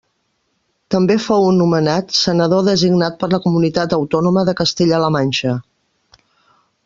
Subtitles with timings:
[0.93, 5.55] També fou nomenat senador designat per la comunitat autònoma de Castella-la Manxa.